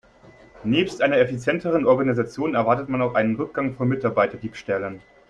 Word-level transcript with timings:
Nebst 0.63 1.03
einer 1.03 1.17
effizienteren 1.19 1.85
Organisation 1.85 2.55
erwartet 2.55 2.89
man 2.89 3.03
auch 3.03 3.13
einen 3.13 3.35
Rückgang 3.35 3.75
von 3.75 3.87
Mitarbeiterdiebstählen. 3.87 4.99